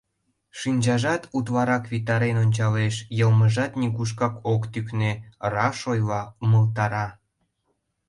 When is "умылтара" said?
6.43-7.07